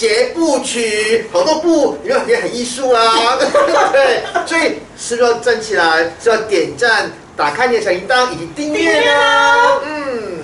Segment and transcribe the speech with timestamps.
[0.00, 3.36] 的斜部曲，好多部，有没有也很艺术啊？
[3.92, 9.80] 对，所以是不是要站起来，是要点赞、打开你的小铃铛以及订阅呢？
[9.84, 10.38] 嗯，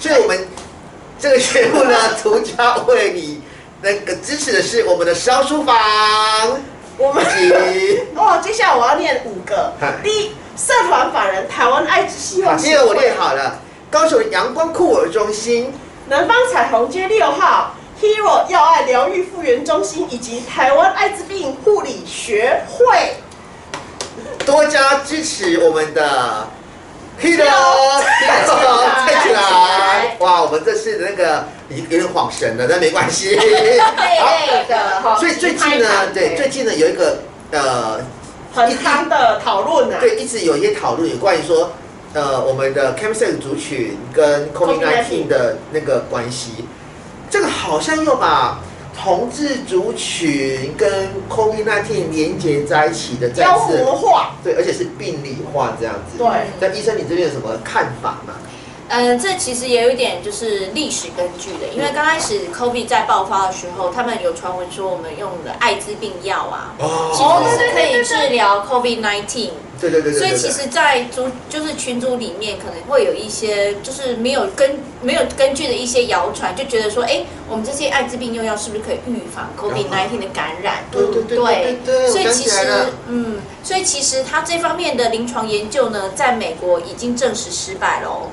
[0.00, 0.48] 所以我们
[1.18, 3.42] 这个节目呢，独家为你
[3.82, 5.76] 那个支持的是我们的烧书房，
[6.96, 7.24] 我们
[8.16, 9.72] 哦，接下来我要念五个。
[10.02, 13.60] 第一，社团法人台湾爱之希，望协第二我列会，好了，
[13.90, 15.72] 高雄阳光酷儿中心。
[16.06, 23.14] 南方彩虹街六号 Hero 药爱疗愈复原中心以及台湾艾滋病护理学会。
[24.44, 26.46] 多加支持我们的
[27.18, 28.44] Hero，站起来
[29.06, 30.16] 站起来来！
[30.18, 33.34] 哇，我们这次的那个已经有点晃神了，但没关系。
[33.36, 33.78] 累累
[34.68, 35.16] 的哈。
[35.18, 38.00] 所以最近呢，对，最近呢有一个呃，
[38.52, 41.70] 很夯的讨论啊，对，一直有一些讨论有关于说，
[42.12, 46.66] 呃，我们的 c a m s e x 族群跟 COVID-19 COVID-19 的那个关系，
[47.34, 48.60] 这个好像又把
[48.96, 56.16] 同志族群跟 COVID-19 连接在一起的再妖次魔化，对，而且是病理化这样子。
[56.16, 56.28] 对
[56.60, 58.34] 那医生，你这边有什么看法吗？
[58.86, 69.50] 嗯，这其实也有一点就是历史根据的，因为刚开始 COVID 在爆发的时候，他们有传闻说我们用了艾滋病药啊，哦其哦实是可以治疗 COVID 19。
[69.80, 70.18] 对对对对对。
[70.20, 75.22] 所以其实，在族就是群组里面，可能会有一些就是没有跟没有
[75.54, 80.82] 根据的一些谣传，就觉得说，哎，我们这些艾滋病用药是不是可以预防 COVID 19的感染？
[80.90, 82.66] 对对对对所以其实
[83.06, 88.08] 嗯，所以其实他这方面的临床研究呢，在美国已经证实失败了。
[88.08, 88.30] 哦。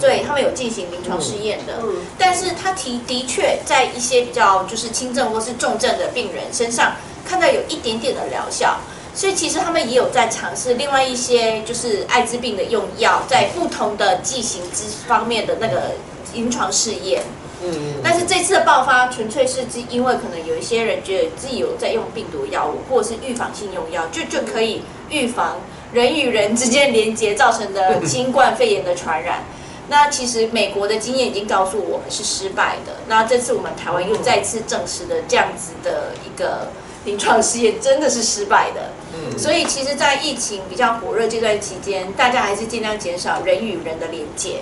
[0.00, 8.78] 对他们有进行临床试验的，嗯但是他提的确在一些比较就是轻症或是重症的病人身上看到有一点点的疗效，
[9.14, 15.92] 所以其实他们也有在尝试另外一些就是艾滋病的用药，在不同的剂型之方面的那个
[16.34, 17.22] 临床试验。
[17.62, 25.56] 嗯但是这次的爆发纯粹是因为可能有一些人觉得自己有在用病毒药物，或者是预防性用药，就就可以预防
[25.94, 29.44] 人与人之间连接造成的新冠肺炎的传染。
[29.88, 32.96] 那其实美国的经验已经告诉我们是失败的。
[33.08, 36.68] 那这次我们台湾又再次证实了这样子的一个
[37.04, 38.90] 临床试验真的是失败的。
[39.14, 44.56] 嗯所以其实，在疫情比较火热这段期间，大家还是尽量减少人与人的连接。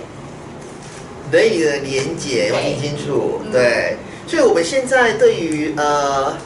[1.33, 6.37] 人与人的连接要听清楚，嗯对，所以我们现在对于呃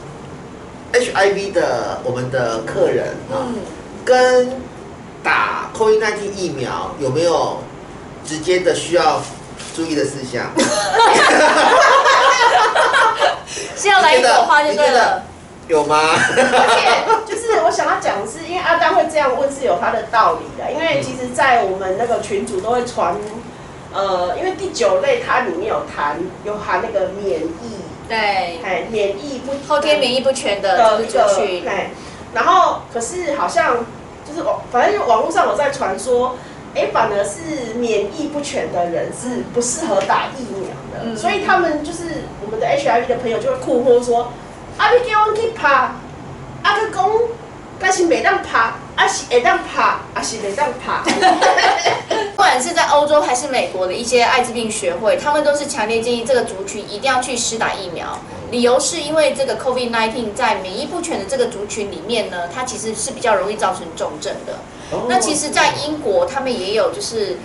[0.93, 3.57] HIV 的我们的客人啊，嗯，
[4.05, 4.61] 跟
[5.23, 7.59] 打 COVID-19 疫苗有没有
[8.25, 9.21] 直接的需要
[9.75, 10.47] 注意的事项？
[13.77, 15.23] 是要来一朵花就对了。
[15.69, 15.99] 有吗？
[15.99, 23.17] 而且就是我想要讲的是，因为阿丹会这样问是有他的道理的，因为其实，在我们那个群组都会传，
[23.93, 27.77] 呃，因为第九类它里面有谈有含那个免疫，
[28.09, 28.17] 对，
[28.63, 31.71] 哎，免疫不后天免疫不全的的一个。
[31.71, 31.91] 哎，
[32.35, 33.77] 然后可是好像
[34.27, 36.37] 就是网，反正网络上有在传说，
[36.75, 41.17] 哎，反而是免疫不全的人是不适合打疫苗的，嗯。
[41.17, 44.33] 所以他们就是我们的 HIV 的朋友就会困惑说，
[44.77, 45.97] 啊，你叫我去拍，啊，
[46.65, 47.11] 佮讲，
[47.79, 52.17] 但是袂当拍，啊是会当拍，啊是袂当拍，不管是在欧
[53.17, 58.19] 洲还是美国的一些艾滋病学会，他们都是强烈建议这个族群一定要去施打疫苗。
[58.51, 64.53] 理由是因为这个 COVID-19 在免疫不全的这个族群里面呢，它其实是比较容易造成重症的。
[64.93, 67.39] 哦那其实，在英国他们也有就是，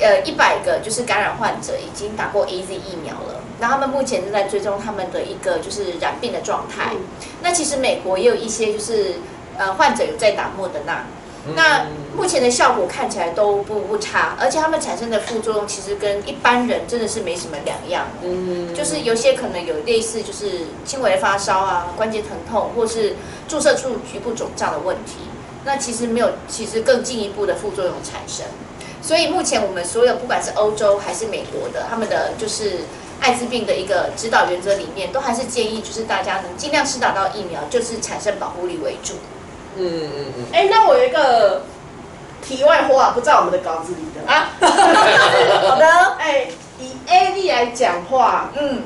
[0.00, 3.40] 呃，一百个就是感染患者已经打过 A Z 疫苗了。
[3.60, 6.90] 那他们目前正在追踪他们的一个就是染病的状态。
[6.92, 6.98] 嗯
[7.42, 9.14] 那其实美国也有一些就是
[9.56, 11.06] 呃患者有在打莫德纳，
[11.56, 11.86] 那
[12.16, 18.06] 目前的效果看起来都不不差，而且他们产生的副作用其实跟一般人真的是没什么两样。
[18.22, 23.16] 嗯就是有些可能有类似就是轻微的发烧啊、关节疼痛，或是
[23.48, 25.14] 注射处局部肿胀的问题。
[25.64, 28.46] 那其实没有，其实更进一步的副作用产生。
[29.00, 32.82] 所以目前我们所有不管是欧洲还是美国的，他们的就是
[33.20, 39.14] 艾滋病的一个指导原则里面，都还是建议就是大家能尽量施打到疫苗，就是产生保护力为主。
[39.76, 40.44] 嗯嗯嗯。
[40.52, 41.62] 哎、那我有一个
[42.40, 44.50] 题外话，不在我们的稿子里的啊。
[45.68, 45.86] 好的，
[46.18, 46.48] 哎、
[46.80, 48.82] 以 A D 来讲话，嗯，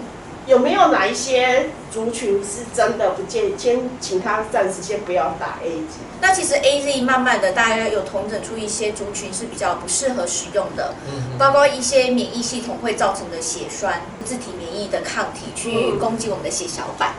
[0.47, 5.87] 有没有哪一些族群是真的不建议，先请他暂时先不要打 A D
[6.21, 11.38] 那其实 A Z 慢慢的大家有统整出一些族群是比较不适合使用的，嗯。
[11.38, 17.12] 包括一些免疫系统会造成的血栓、自体免疫的抗体去攻击我们的血小板。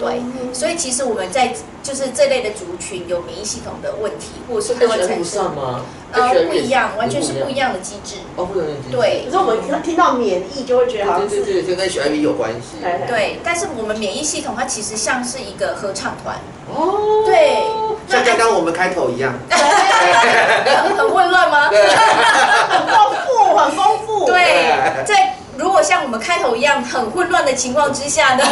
[0.00, 0.20] 对，
[0.54, 5.82] 所以其实我们在就是这类的族群有免疫系统的问题，或者是会产生上吗？
[6.12, 7.72] 呃不一样，完全是不一样。
[7.72, 8.16] 的机制。
[8.34, 12.84] 哦，不一样的机制对可是我们听到免疫就会觉得好像是对对对，这跟 HIV 有关系。
[12.84, 16.36] 哎对，但是我们免疫系统它其实像是一个合唱团，
[16.74, 17.62] 哦，对，
[18.08, 19.32] 像刚刚我们开头一样。
[19.48, 21.68] 很 很混乱吗？
[21.70, 22.96] 很丰
[23.26, 24.26] 富，很丰富。
[24.26, 24.74] 对，
[25.04, 28.42] 在如果像我们开头一样很混乱的情况之下呢，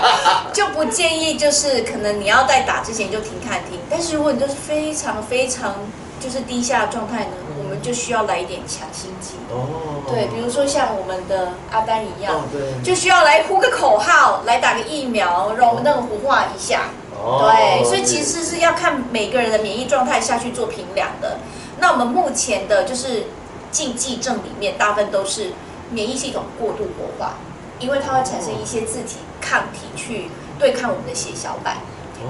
[0.50, 3.78] 就不建议就是可能你要在打之前就停看停。
[3.90, 5.74] 但是如果你就是非常非常
[6.18, 9.34] 就是低下的状态呢，我们就需要来一点强心剂。
[9.50, 10.02] 哦。
[10.08, 12.82] 对，比如说像我们的阿丹一样哦，，对。
[12.82, 16.84] 就需要来呼个口号，来打个疫苗，让那个活化一下。
[17.22, 21.38] 哦对，所以其实是要看每个人的免疫状态下去做评量的。
[21.78, 23.24] 那我们目前的就是
[23.70, 25.52] 禁忌症里面，大部分都是
[25.94, 27.34] 免疫系统过度活化，
[27.78, 31.78] 因为它会产生一些自体抗体去对抗我们的血小板。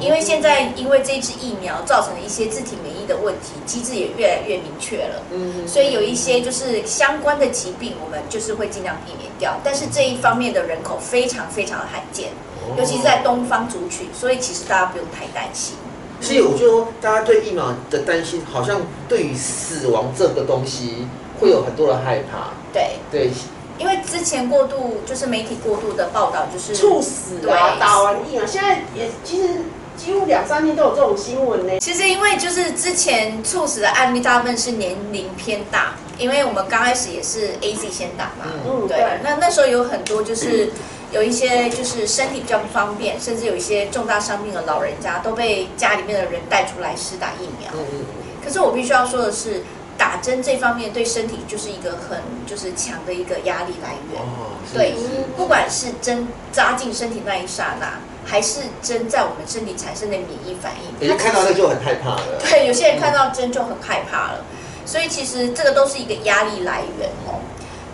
[0.00, 5.22] 因为现在因为这支疫苗造成了一些自体免疫的问题，机制也越来越明确了。
[5.30, 9.54] 嗯所以有一些就是相关的疾病，我们就是会尽量避免掉。
[9.62, 12.30] 但是这一方面的人口非常非常的罕见，
[12.66, 15.76] 哦尤其是在东方族群，所以其实大家不用太担心。
[16.20, 21.06] 所以我就说大家对疫苗的担心，好像对于死亡这个东西
[21.40, 22.50] 会有很多的害怕。
[22.72, 23.30] 对，对，
[23.78, 27.80] 因为之前过度就是媒体过度的报道，就是猝死啊，对。
[27.80, 29.48] 打完疫苗，现在也其实
[29.96, 31.78] 几乎两三天都有这种新闻呢。
[31.80, 40.70] 其实因为就是之前猝死的案例大部分是年龄偏大，因为我们刚开始也是 A Z 先打嘛，嗯，对，那那时候有很多就是
[41.14, 47.70] 有一些就是身体比较不方便，甚至有一些重大伤病的老人家都被家里面的人带出来施打疫苗。
[47.72, 48.04] 嗯嗯
[48.44, 49.62] 可是我必须要说的是，
[49.96, 54.20] 打针这方面对身体就是一个很就是强的一个压力来源。
[54.20, 54.94] 哦，是对
[55.36, 62.22] 不管是针扎进身体那一刹那，还是针在我们身体产生的免疫反应，你看到那就很害怕了。
[62.40, 64.44] 对，有些人看到针就很害怕了，
[64.84, 67.38] 所以其实这个都是一个压力来源哦。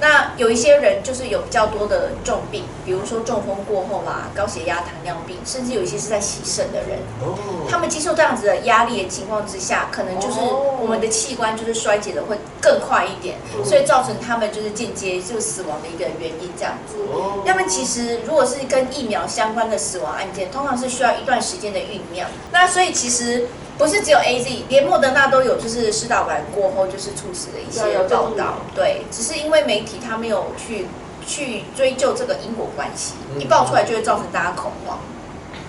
[0.00, 7.36] 那有一些人就是有比较多的重病，比如说中风过后啦、高血压、糖尿病，甚至有一些是在洗肾的人，哦，
[7.68, 16.96] 他们接受这样子的压力的情况之下，可能就是哦我们的器官就是衰竭的会更快一点，嗯所以造成他们就是间接就死亡的一个原因这样子。
[17.12, 22.28] 哦那么其实如果是跟疫苗相关的死亡案件，通常是需要一段时间的酝酿。
[22.52, 23.46] 那所以其实
[23.80, 28.56] 不是只有 A Z，连莫德纳都有，就是施打完过后就是猝死的一些报道。
[28.74, 30.84] 对，只是因为媒体他没有去
[31.26, 34.98] 去追究这个因果关系，嗯一爆出来就会造成大家恐慌。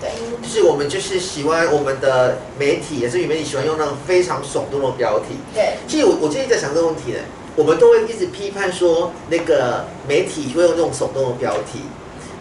[0.02, 0.10] 对。
[0.44, 5.38] 就是我们就是喜欢我们的媒体，也是媒体喜欢用那种非常耸动的标题。
[5.54, 7.20] 对，其实我我最近在想这个问题呢，
[7.56, 11.84] 我们都会一直批判说那个媒体会用这种耸动的标题，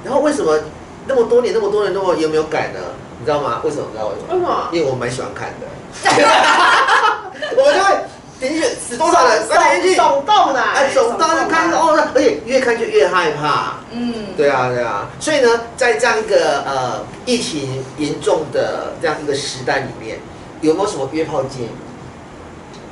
[0.02, 0.58] 然后为什么
[1.06, 2.81] 那么多年那么多人都有没有改呢？
[3.20, 3.61] 你知道吗？
[3.62, 3.84] 为什么？
[3.87, 4.34] 你知道为什么？
[4.34, 4.69] 为什么？
[4.72, 5.67] 因为我蛮喜欢看的，
[7.56, 7.94] 我们就会
[8.40, 13.75] 点进去死多少人，快点进去，耸动啦，哎，手当然看哦，那而且越看就越害怕。
[13.90, 20.18] 嗯，对啊，对啊，所以呢，在这样一个呃疫情严重的这样一个时代里面，
[20.62, 21.68] 有没有什么约炮建议？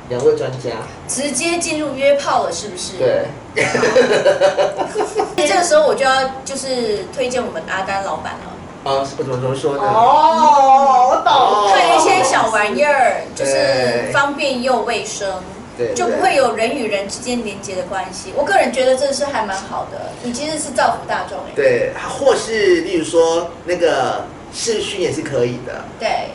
[0.09, 0.71] 两位专家，
[1.07, 2.97] 直接进入约炮了，是不是？。
[2.97, 3.25] 对，
[5.47, 8.48] 这个时候我就要就是推荐我们阿丹老板了。
[8.83, 9.81] 啊，怎么怎么说的？
[9.81, 11.33] 哦，我懂。
[11.33, 15.41] 哦看一些小玩意儿，就是方便又卫生，
[15.77, 18.33] 对，就不会有人与人之间连接的关系。
[18.35, 21.51] 我个人觉得这是还蛮好的，你其实是造福大众哎。
[21.55, 26.29] 对，或是例如说那个视讯也是可以的，对，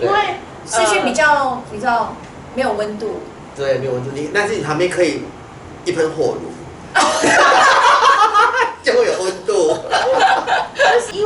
[0.00, 0.18] 因为
[0.66, 2.14] 视讯比较比较
[2.54, 3.20] 没有温度，
[3.56, 4.10] 对，没有温度。
[4.12, 5.22] 你但是你旁边可以
[5.84, 6.52] 一盆火炉，
[8.82, 9.76] 就会有温度。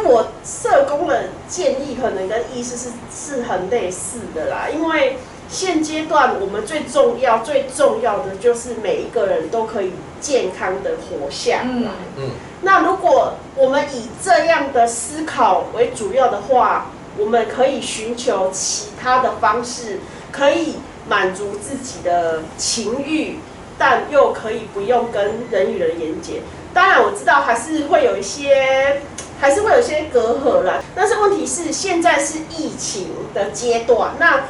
[0.05, 4.69] 我社工的建议，可能跟医师是是很类似的啦。
[4.73, 5.17] 因为
[5.49, 11.65] 现阶段我们最重要、最重要的就是每一个人都可以健康的活下来。
[11.65, 12.31] 嗯嗯，
[12.63, 16.87] 那如果我们以这样的思考为主要的话，
[17.19, 23.39] 我们可以寻求其他的方式，可以满足自己的情欲，
[23.77, 26.41] 但又可以不用跟人与人连接。
[26.73, 29.03] 当然，我知道还是会有一些，
[29.43, 30.81] 还是会有些隔阂啦。
[30.95, 34.45] 但是问题是，现在是疫情的阶段，那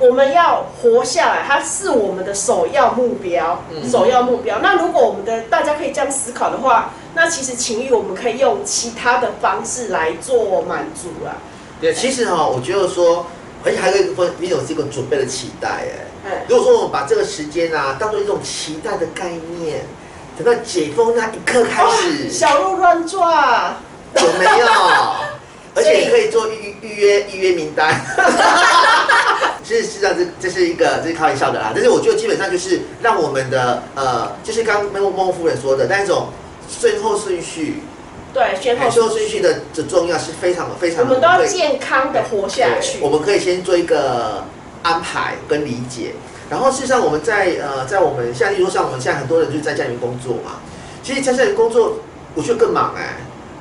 [0.00, 4.58] 我们要活下来，它是我们的首要目标，嗯首要目标。
[4.60, 11.36] 那如果我们的大家可以这样思考的话，那其实情欲我们可以用其他的方式来做满足啦。
[11.80, 13.26] 对，其实哈、我觉得说，
[13.64, 16.08] 而且还有一个分一种是一个准备的期待，哎。
[16.28, 19.86] 哎，如果说我们把这个时间啊当做一种期待的概念，
[20.38, 23.74] 等到解封那一刻开始，小鹿乱撞，
[24.14, 24.66] 有没有？
[25.74, 28.00] 而且可以做预预约预约名单。
[29.64, 36.28] 是实际上这这是一个这是开玩笑的啦，但是我觉得基本上就是让我们的呃，就是刚刚孟孟夫人说的那一种
[36.80, 37.82] 最后顺序，
[38.32, 42.98] 对，先后先后顺序的的重要是非常非常我们都要健康的活下去。
[43.02, 44.42] 我们可以先做一个
[44.82, 46.14] 安排跟理解，
[46.50, 50.60] 然后事实上我们在呃，在我们现在例如说像我们现在很多人就是在家里面工作嘛，
[51.02, 51.98] 其实在家里面工作，
[52.34, 53.16] 我觉得更忙哎、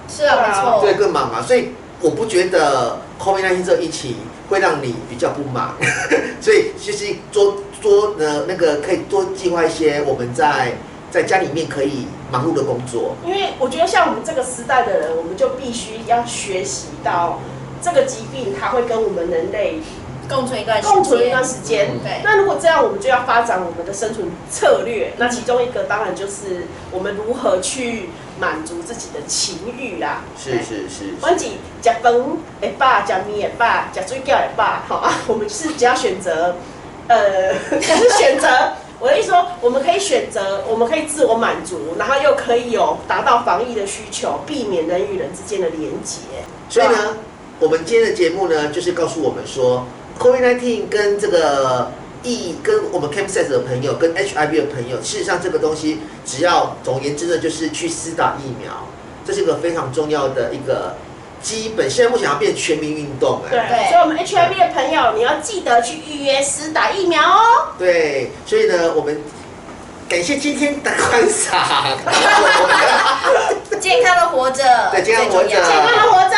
[0.08, 0.82] 是啊，没错。
[0.82, 4.15] 对，更忙啊，所以我不觉得 COVID-19 这个疫情
[4.50, 5.75] 会让你比较不忙，
[6.39, 10.74] 所以其实多多呢那个可以多计划一些我们在
[11.12, 13.15] 在家里面可以忙碌的工作。
[13.25, 17.41] 因为我觉得像我们这个时代的人，我们就必须要学习到
[17.82, 19.79] 这个疾病它会跟我们人类
[20.29, 21.89] 共存一段时间，共存一段时间。
[22.24, 25.13] 那如果这样，我们就要发展我们的生存策略。
[25.17, 30.24] 那其中一个当然就是我们如何去满足自己的情欲啦。
[30.38, 31.46] 是是是，我们只
[31.81, 32.13] 吃饭
[32.62, 35.13] 会饱，吃面也饱，吃水饺也罢，好啊。
[35.27, 36.55] 我们是只要选择，
[37.07, 38.48] 呃， 就是选择。
[39.00, 46.22] 我的意思说，我们可以选择，我们可以自我满足，然后又可以有达到防疫的需求，避免人与人之间的连结。
[46.67, 47.15] 所以呢，
[47.60, 49.86] 我们今天的节目呢，就是告诉我们说
[50.20, 51.92] ，COVID-19 跟这个
[52.24, 58.88] 疫，跟我们 Campsite 的朋友，跟 HIV 的朋友，事实上这个东西，只要总而言之呢，就是去施打疫苗，
[59.26, 60.96] 这是一个非常重要的一个
[61.42, 61.90] 基本。
[61.90, 67.42] 现在目前要变全民运动哎，对，对所以我们 HIV 的朋友，你要记得去预约施打疫苗哦。
[67.78, 69.22] 对，所以呢，我们
[70.10, 71.98] 感谢今天的观赏，
[73.80, 76.36] 健康的活着，对健康活着健康的活着。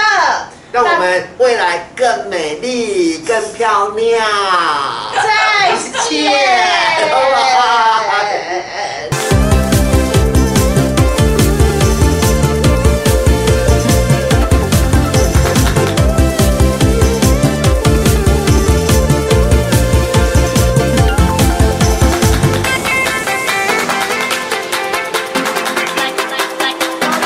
[0.72, 4.26] 让我们未来更美丽更漂亮。
[5.16, 5.76] 再
[6.08, 6.32] 见。